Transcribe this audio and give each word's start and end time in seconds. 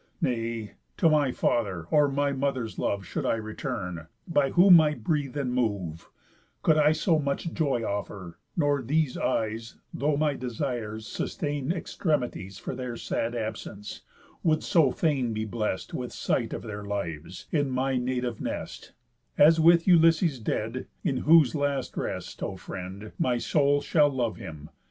Nay, 0.19 0.71
to 0.97 1.07
my 1.11 1.31
father, 1.31 1.85
or 1.91 2.07
my 2.07 2.31
mother's 2.31 2.79
love 2.79 3.05
Should 3.05 3.23
I 3.23 3.35
return, 3.35 4.07
by 4.27 4.49
whom 4.49 4.81
I 4.81 4.95
breathe 4.95 5.37
and 5.37 5.53
move, 5.53 6.09
Could 6.63 6.75
I 6.79 6.91
so 6.91 7.19
much 7.19 7.53
joy 7.53 7.83
offer; 7.85 8.39
nor 8.57 8.81
these 8.81 9.15
eyes 9.15 9.75
(Though 9.93 10.17
my 10.17 10.33
desires 10.33 11.05
sustain 11.07 11.71
extremities 11.71 12.57
For 12.57 12.73
their 12.73 12.97
sad 12.97 13.35
absence) 13.35 14.01
would 14.41 14.63
so 14.63 14.89
fain 14.91 15.33
be 15.33 15.45
blest 15.45 15.93
With 15.93 16.11
sight 16.11 16.51
of 16.51 16.63
their 16.63 16.83
lives, 16.83 17.45
in 17.51 17.69
my 17.69 17.95
native 17.97 18.41
nest, 18.41 18.93
As 19.37 19.59
with 19.59 19.85
Ulysses 19.87 20.39
dead; 20.39 20.87
in 21.03 21.17
whose 21.17 21.53
last 21.53 21.95
rest, 21.95 22.41
O 22.41 22.55
friend, 22.55 23.11
my 23.19 23.37
soul 23.37 23.81
shall 23.81 24.09
love 24.09 24.37
him. 24.37 24.71